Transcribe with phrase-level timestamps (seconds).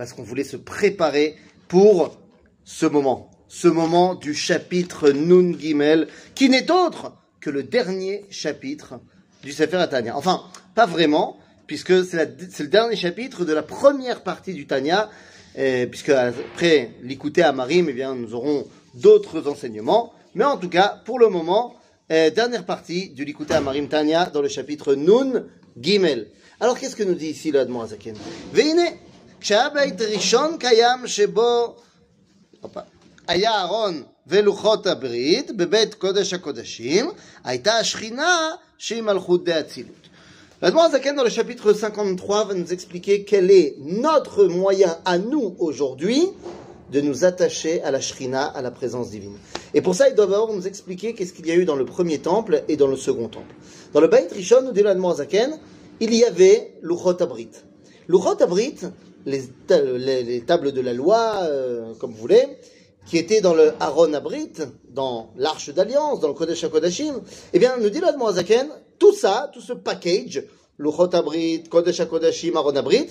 [0.00, 1.36] parce qu'on voulait se préparer
[1.68, 2.16] pour
[2.64, 8.94] ce moment, ce moment du chapitre Nun Gimel, qui n'est autre que le dernier chapitre
[9.42, 10.16] du Seferatania.
[10.16, 10.44] Enfin,
[10.74, 15.10] pas vraiment, puisque c'est le dernier chapitre de la première partie du Tania,
[15.90, 20.14] puisque après l'écouter à Marim, eh bien, nous aurons d'autres enseignements.
[20.34, 21.76] Mais en tout cas, pour le moment,
[22.10, 25.44] euh, dernière partie du l'écouter à Marim Tania dans le chapitre Nun
[25.78, 26.28] Gimel.
[26.58, 28.16] Alors, qu'est-ce que nous dit ici le Admorazaken
[28.54, 28.96] Veine
[29.39, 31.75] כשהבית ראשון קיים שבו
[33.27, 37.11] היה אהרון ולוחות הברית בבית קודש הקודשים,
[37.43, 40.05] הייתה השכינה שהיא מלכות דאצילות.
[40.61, 45.53] L'Admor Azaken dans le chapitre 53 va nous expliquer quel est notre moyen à nous
[45.59, 46.29] aujourd'hui
[46.91, 49.35] de nous attacher à la Shrina, à la présence divine.
[49.73, 51.85] Et pour ça, il doit d'abord nous expliquer qu'est-ce qu'il y a eu dans le
[51.85, 53.53] premier temple et dans le second temple.
[53.93, 54.83] Dans le Beit Rishon, nous dit
[55.15, 55.59] Zaken,
[55.99, 57.49] il y avait l'Uchot Abrit.
[58.07, 58.77] L'Uchot Abrit,
[59.26, 62.46] les, les, tables de la loi, euh, comme vous voulez,
[63.06, 64.52] qui étaient dans le Aaron Abrit,
[64.90, 67.20] dans l'Arche d'Alliance, dans le Kodesh HaKodashim,
[67.52, 68.00] eh bien, nous dit
[68.32, 70.44] Zaken, tout ça, tout ce package,
[70.78, 73.08] l'Uchot Abrit, Kodesh HaKodashim, Aaron Abrit,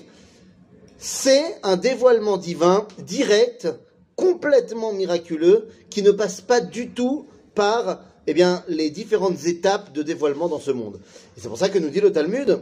[0.97, 3.67] c'est un dévoilement divin direct,
[4.15, 10.03] complètement miraculeux, qui ne passe pas du tout par eh bien, les différentes étapes de
[10.03, 10.99] dévoilement dans ce monde.
[11.35, 12.59] Et c'est pour ça que nous dit le Talmud,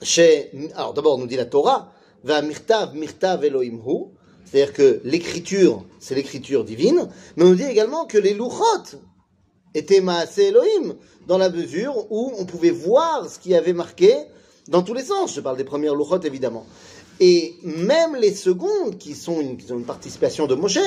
[0.00, 1.92] chez, alors d'abord nous dit la Torah,
[2.24, 4.10] va mirtav mirtav Elohimhu,
[4.44, 8.98] c'est-à-dire que l'écriture, c'est l'écriture divine, mais on dit également que les louchot
[9.74, 10.96] étaient maasé Elohim,
[11.26, 14.14] dans la mesure où on pouvait voir ce qui avait marqué
[14.68, 15.34] dans tous les sens.
[15.34, 16.66] Je parle des premières louchot évidemment.
[17.20, 20.78] Et même les secondes, qui, sont une, ont une participation de Moshe,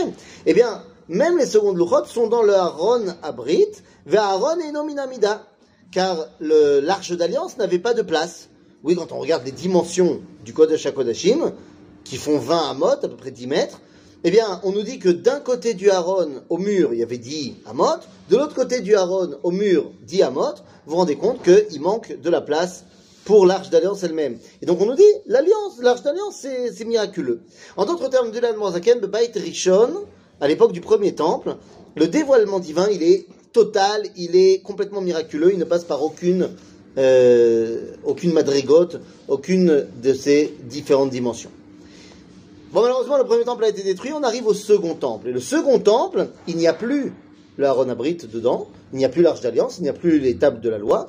[0.46, 3.68] eh bien, même les secondes Luchot sont dans le Aaron Abrit,
[4.06, 5.46] vers Aaron et Nominamida,
[5.92, 8.50] car l'arche d'alliance n'avait pas de place.
[8.84, 11.54] Oui, quand on regarde les dimensions du Kodesh HaKodashim,
[12.04, 13.80] qui font 20 amot, à peu près 10 mètres,
[14.26, 17.18] eh bien, on nous dit que d'un côté du Aaron au mur, il y avait
[17.18, 17.86] 10 amot,
[18.30, 22.20] de l'autre côté du Aaron au mur, 10 amot, vous vous rendez compte qu'il manque
[22.20, 22.84] de la place
[23.24, 24.38] pour l'arche d'alliance elle-même.
[24.62, 27.40] Et donc on nous dit, l'alliance, l'arche d'alliance, c'est miraculeux.
[27.78, 29.92] En d'autres termes, de l'Admozaken, Beit Rishon,
[30.42, 31.56] à l'époque du premier temple,
[31.96, 36.50] le dévoilement divin, il est total, il est complètement miraculeux, il ne passe par aucune,
[36.98, 41.52] euh, aucune madrigote, aucune de ces différentes dimensions.
[42.72, 45.30] Bon, malheureusement, le premier temple a été détruit, on arrive au second temple.
[45.30, 47.14] Et le second temple, il n'y a plus
[47.58, 50.60] le Aaron Abrit dedans, il n'y a plus l'arche d'alliance, il n'y a plus l'étape
[50.60, 51.08] de la loi,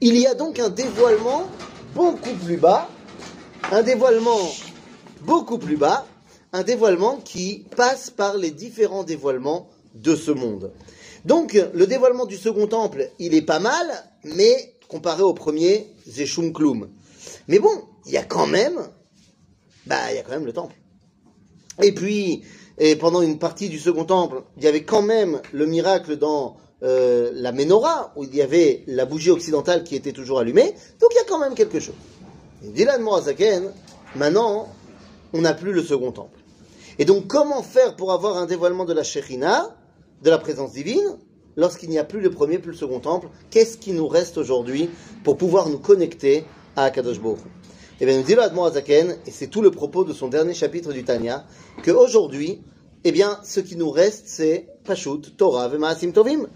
[0.00, 1.44] il y a donc un dévoilement
[1.94, 2.88] beaucoup plus bas,
[3.70, 4.40] un dévoilement
[5.24, 6.04] beaucoup plus bas,
[6.52, 10.72] un dévoilement qui passe par les différents dévoilements de ce monde.
[11.24, 13.86] Donc, le dévoilement du second temple, il est pas mal,
[14.24, 16.90] mais comparé au premier, Zeshum Klum.
[17.48, 17.72] Mais bon,
[18.04, 18.78] il y a quand même,
[19.86, 20.74] bah, il y a quand même le temple.
[21.82, 22.42] Et puis,
[22.76, 26.58] et pendant une partie du second temple, il y avait quand même le miracle dans
[26.82, 30.74] euh, la menorah, où il y avait la bougie occidentale qui était toujours allumée.
[31.00, 31.94] Donc il y a quand même quelque chose.
[32.62, 33.72] Dylan Morazaken,
[34.14, 34.68] maintenant,
[35.32, 36.38] on n'a plus le second temple.
[36.98, 39.74] Et donc comment faire pour avoir un dévoilement de la Shekhina,
[40.22, 41.16] de la présence divine,
[41.56, 44.88] lorsqu'il n'y a plus le premier, plus le second temple Qu'est-ce qui nous reste aujourd'hui
[45.24, 46.44] pour pouvoir nous connecter
[46.76, 47.40] à Akadosh Baruch
[48.00, 50.92] Eh bien, nous dit le Azaken, et c'est tout le propos de son dernier chapitre
[50.92, 51.46] du Tanya,
[51.84, 52.62] qu'aujourd'hui,
[53.04, 56.48] eh bien, ce qui nous reste, c'est Pashut, Torah, Vemaasim Tovim.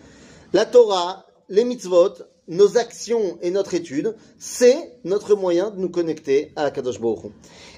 [0.53, 2.15] La Torah, les mitzvot,
[2.49, 7.33] nos actions et notre étude, c'est notre moyen de nous connecter à Kadosh Baruch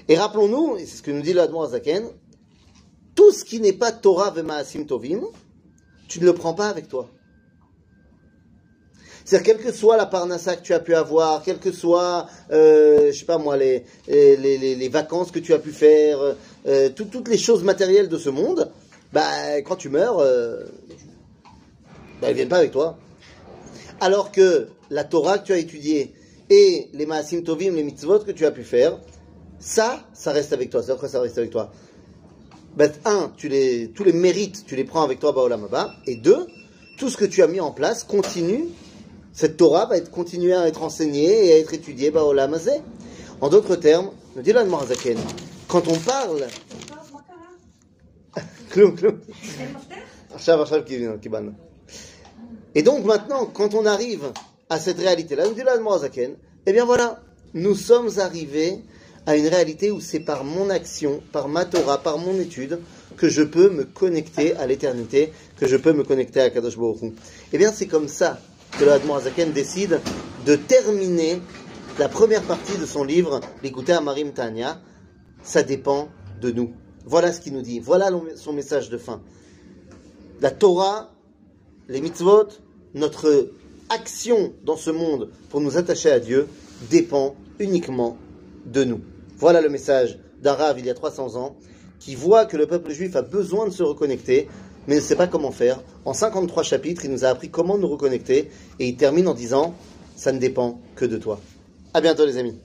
[0.07, 2.09] Et rappelons-nous, et c'est ce que nous dit l'Admor Azaken,
[3.15, 5.23] tout ce qui n'est pas Torah v'ma'asim tovim,
[6.09, 7.09] tu ne le prends pas avec toi.
[9.23, 13.11] C'est-à-dire, quelle que soit la parnassa que tu as pu avoir, quelles que soient, euh,
[13.11, 16.17] je sais pas moi, les, vacances que tu as pu faire,
[16.67, 18.71] euh, toutes les choses matérielles de ce monde,
[19.13, 20.63] bah, quand tu meurs, euh,
[22.21, 22.97] ben, elles viennent pas avec toi.
[24.01, 26.11] Alors que la Torah que tu as étudiée
[26.49, 28.97] et les Maasim Tovim, les mitzvot que tu as pu faire,
[29.59, 30.81] ça, ça reste avec toi.
[30.81, 31.71] C'est quoi ça reste avec toi
[32.79, 35.67] ben, Un, tu les, tous les mérites, tu les prends avec toi, Baolam.
[36.07, 36.47] Et deux,
[36.97, 38.67] tout ce que tu as mis en place continue.
[39.33, 42.57] Cette Torah va être, continuer à être enseignée et à être étudiée, Baolam.
[43.41, 45.17] En d'autres termes, nous dit Zaken,
[45.67, 46.47] quand on parle.
[52.75, 54.31] Et donc maintenant, quand on arrive
[54.69, 55.63] à cette réalité-là, nous dit
[55.99, 57.21] Zaken, eh bien voilà,
[57.53, 58.79] nous sommes arrivés
[59.29, 62.79] à une réalité où c'est par mon action, par ma Torah, par mon étude,
[63.15, 67.13] que je peux me connecter à l'éternité, que je peux me connecter à Kadosh Baruch
[67.53, 68.39] Eh bien, c'est comme ça
[68.79, 69.99] que le Zaken décide
[70.47, 71.39] de terminer
[71.99, 74.81] la première partie de son livre, l'écouter à Marim Tanya.
[75.43, 76.09] Ça dépend
[76.41, 76.73] de nous.
[77.05, 77.79] Voilà ce qu'il nous dit.
[77.79, 79.21] Voilà son message de fin.
[80.41, 81.13] La Torah,
[81.87, 82.47] les mitzvot,
[82.95, 83.51] notre
[83.89, 86.47] action dans ce monde pour nous attacher à Dieu
[86.89, 88.17] dépend uniquement
[88.65, 89.01] de nous.
[89.39, 91.55] Voilà le message d'Arav il y a 300 ans,
[92.01, 94.49] qui voit que le peuple juif a besoin de se reconnecter,
[94.85, 95.79] mais ne sait pas comment faire.
[96.03, 99.75] En 53 chapitres, il nous a appris comment nous reconnecter, et il termine en disant,
[100.17, 101.39] ça ne dépend que de toi.
[101.93, 102.59] À bientôt les amis.